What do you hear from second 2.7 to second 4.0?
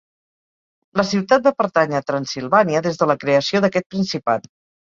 des de la creació d'aquest